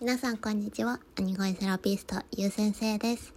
[0.00, 0.98] 皆さんこんにちは。
[1.18, 3.34] 鬼越セラピストゆう先生です。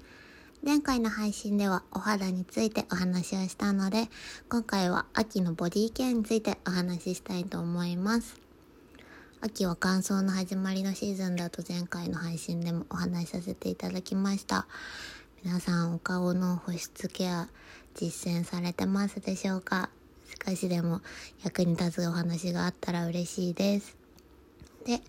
[0.66, 4.08] 前回の配信ではお肌についてお話をしたので、
[4.48, 8.40] 今回は秋のボディケアについてお話ししたいと思います。
[9.42, 14.66] 秋は乾燥の始まりのシーズンだと前回の配信でもお話しさせていただきました。
[15.44, 17.50] 皆さんお顔の保湿ケア
[17.94, 19.90] 実践されてますでしょうか？
[20.48, 21.02] 少しでも
[21.44, 24.02] 役に立つお話があったら嬉しいです。
[24.86, 25.02] で、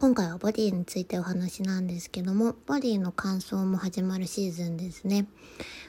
[0.00, 5.26] 今回はボディについてお話なんですけども、ボディの乾燥も始まるシーズンですね。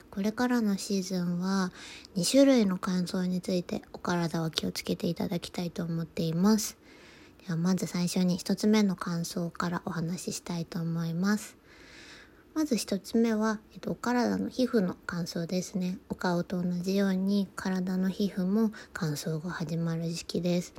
[0.10, 1.74] これからのシーズンは
[2.16, 6.77] 2種類の乾燥についてお体は気をつけていただきたいと思っています。
[7.46, 11.58] ではまず最初に1つ目の乾燥からお話ししたいと思います。
[12.54, 15.98] まず1つ目は、えっと、お体の皮膚の乾燥ですね。
[16.08, 20.74] お顔と同じように体の皮膚も乾燥が始まる時期です。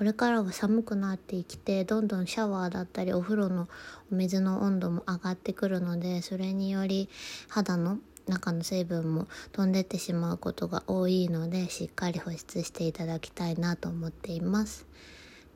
[0.00, 3.68] これからは寒くなってきてどんどんシャワーだったりお風呂の
[4.10, 7.10] お水の温度も上がってくるのでそれにより
[7.50, 14.86] 肌の中の成分も飛んでってしまうことが多いのでしっかり保湿していただきたいなと思っています。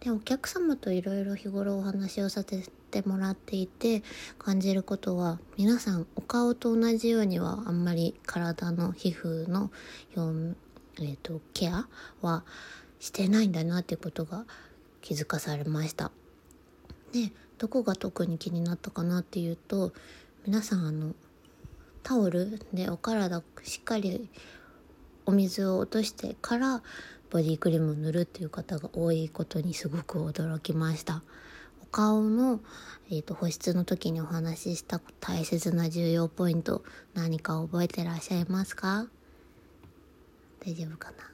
[0.00, 4.02] でお客様といろいろ日頃お話をさせてもらっていて
[4.38, 9.70] 感じることは皆さんお顔と同じようにはあんまり体の皮膚の
[10.14, 10.54] 表、
[11.00, 11.88] えーとケア
[12.20, 12.44] は
[13.04, 14.46] してないんだなってことが
[15.02, 16.10] 気づかされました。
[17.12, 19.92] でどこが特に気になったかなっていうと
[20.46, 21.14] 皆さんあの
[22.02, 24.30] タオルでお体しっかり
[25.26, 26.82] お水を落としてから
[27.28, 31.22] ボディクリームを塗るっていう方が多いことにすごく驚きました。
[31.82, 32.60] お顔の、
[33.10, 39.06] えーと、保湿の時にお話しした大切な重要ポイント何か覚えてらっしゃいますか？
[40.64, 41.33] 大丈夫かな？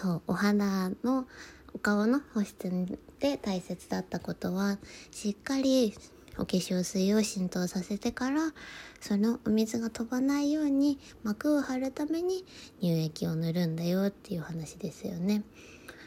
[0.00, 1.26] そうお肌の
[1.74, 2.70] お顔の保湿
[3.18, 4.78] で大切だったことは
[5.10, 5.92] しっかり
[6.38, 8.54] お化粧水を浸透させてから
[8.98, 12.46] そのお水が飛ばないように膜を張るために
[12.80, 15.42] 乳液を塗るんだよっていう話ですよね。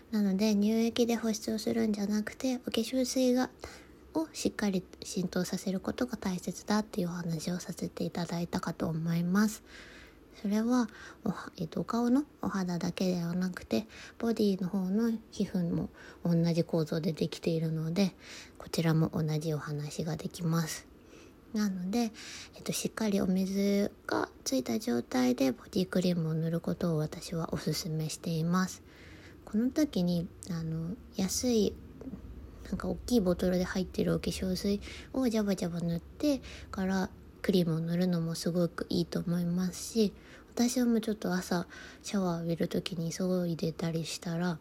[0.09, 3.51] なので乳液で保湿をするんじゃなくてお化粧水が
[4.15, 9.61] をしっかり浸透させることが大切だっていうお話をさせていただいたかと思います。
[10.41, 10.89] それは
[11.23, 15.89] お,、えーと、お顔のお肌だけではなくてボディの方の皮膚も
[16.25, 18.13] 同じ構造でできているので
[18.57, 20.87] こちらも同じお話ができます。
[21.53, 22.11] なので、
[22.55, 28.81] えっと、しっかりお水がついた状態でボディクリームを塗ることを私はおすすめしています。
[29.45, 31.75] この時にあの安い
[32.65, 34.81] なんか大きいボトルで入ってるお化粧水
[35.13, 37.09] をジャバジャバ塗ってから
[37.43, 40.13] クリームを塗るのもすごくいいと思いますし
[40.55, 41.67] 私はもうちょっと朝
[42.01, 44.57] シャワー浴びる時に急いでたりしたら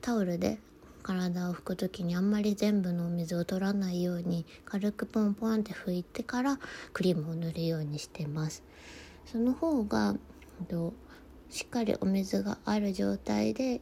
[0.00, 0.58] タオルで
[1.02, 6.58] 体を拭く時にあんまり全部のお水を取らないように軽くポンポンって拭いてから
[6.92, 8.62] クリームを塗るようにしてます。
[9.26, 10.14] その方が
[11.50, 13.80] しっかりお水がある状態で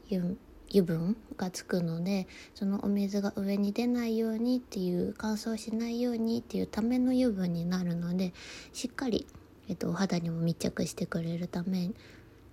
[0.70, 8.32] 油分がつくのでそのお水が上に出ないようにっていう乾燥しないようにっていうための油分になるので
[8.72, 9.26] しっかり、
[9.68, 11.90] えっと、お肌にも密着してくれるため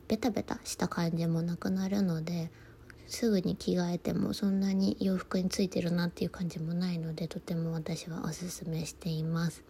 [0.07, 2.49] ベタベタした感じもなくなるので
[3.07, 9.63] すぐに着替えてもそんなに洋服についてるなっていう感じもないのでとても私はおすすめしています。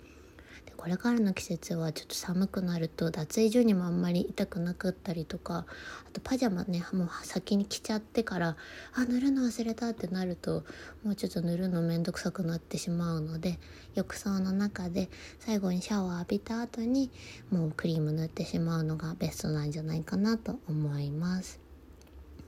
[0.68, 5.66] でこれからの季節はちょっと寒くなると脱衣所にもあんまり痛くなかったりとか
[6.08, 8.58] あとパジャマねもう先に着ちゃってから
[8.94, 10.66] あ塗るの忘れたってなると
[11.04, 13.60] もうちょっと塗るのめんどくさくなってしまうので
[13.96, 17.12] 浴槽の中で最後にシャワー浴びた後に
[17.50, 21.67] もうクリーム塗ってしまうのがベストなんじゃないかなと思います。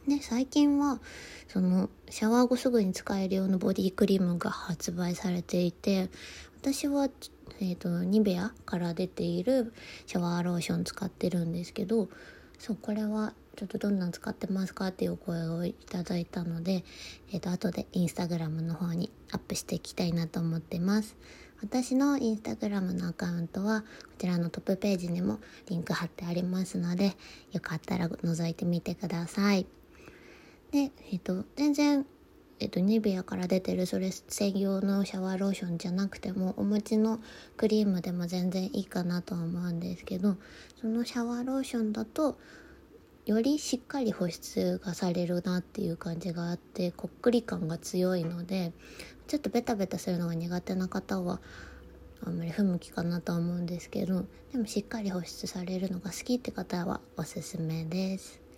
[0.07, 0.99] で最近は
[1.47, 6.09] そのシャワー後すぐに使える用のボディクリームが発売されていて
[6.61, 7.09] 私は
[7.61, 9.73] えーと、ニベアから出ている
[10.05, 12.07] シャワーローション使ってるんですけど
[12.57, 16.85] そうこれはちょっとどんなん使ってますかっていうお声をいただいたので、
[17.33, 21.17] えーと、後でインスタグラムの方にアップしていきたいなと思ってます。
[21.61, 23.87] 私のインスタグラムのアカウントはこ
[24.17, 27.17] ちらのトップページにもリンク貼ってありますので
[27.51, 29.67] よかったら覗いてみてください。
[30.71, 32.05] で、えっ、と全然
[32.61, 37.19] えっと、ニベアから出てるそれ専用のシャワーローションじゃなくてもお持ちの
[37.55, 40.35] クリームでも全然いいかなとは思うんですけど
[40.81, 42.37] そのシャワーローションだと
[43.25, 48.73] よりしっかり保湿がされるなっていう感じがあってこっくり感が強いので
[49.27, 51.39] ちょっとベタベタするのが苦手な方は
[52.25, 58.48] あんまり不向きかなとは思うんですけどでもしっかり保湿されるのが好きって方はおすすめです。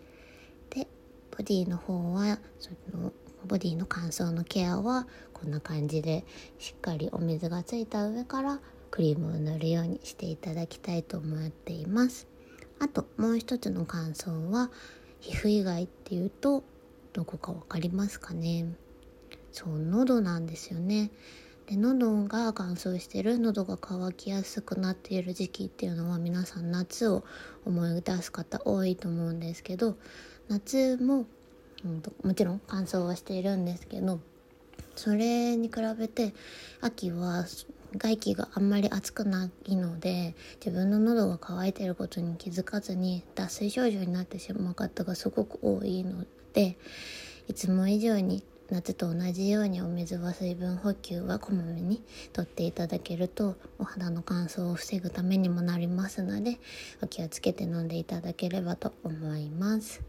[1.41, 3.11] ボディの方はその
[3.47, 6.23] ボディの乾燥のケアはこんな感じで
[6.59, 8.59] しっかりお水がついた上から
[8.91, 12.27] クリームを塗るようにしていただきたいと思っています。
[12.77, 14.69] あともう一つの乾燥は
[15.19, 16.63] 皮膚以外っていうと
[17.11, 18.75] どこか分かりますかね。
[19.51, 21.09] そう喉なんですよね。
[21.65, 27.23] で喉が乾燥してる喉が渇きやすくなっている時期っていうのは皆さん夏を
[27.65, 29.97] 思い出す方多いと思うんですけど
[30.51, 31.25] 夏も、
[31.85, 34.19] うん、もちろん乾燥はしているんですけど
[34.97, 36.33] それに比べて
[36.81, 37.45] 秋は
[37.95, 46.77] 外気があんまり暑くないので自分の喉が渇いていることに気づかずに脱水症状になってしまう方がすごく多いので
[47.47, 52.01] いつも以上に夏と同じようにお水は水分補給はこまめに
[52.33, 56.57] とっていただけるとお肌の乾燥を防ぐためにもなりますので
[57.01, 60.01] お気をつけて飲んでいただければと思います。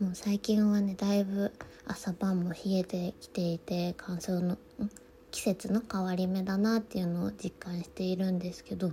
[0.00, 1.52] もう最近はねだいぶ
[1.86, 4.56] 朝晩も冷えてきていて乾燥の
[5.30, 8.92] 季節の変わり目だなっていうのを実感しているんですけど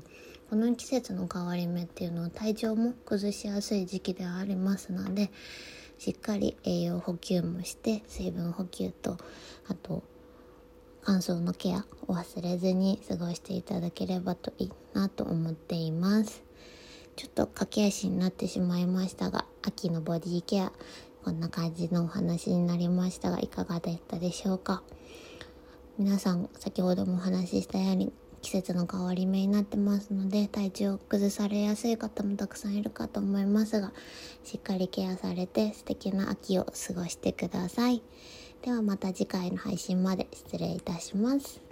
[0.50, 5.32] この季節の変わり目っていうのは体調も崩しやすい時期ではありますので
[5.98, 9.18] しっかり栄養補給もして水分補給と
[9.68, 10.04] あと
[11.02, 16.49] 乾燥のケアを忘れずに過ごしていただければといいなと思っています。
[17.16, 20.72] ちょっと駆け足になってしまいましたが秋のボディケア
[21.24, 24.84] こんな感じのお話になりましたがいかがでしたでしょうか？
[25.98, 33.92] 皆さん先ほどもお話ししたように季節の変わり目になってますので体調を崩されやすい方もたくさんいるかと思いますが
[34.46, 38.02] しっかりケアされて素敵な秋を過ごしてください。
[38.62, 41.69] ではまた次回の配信まで失礼いたします。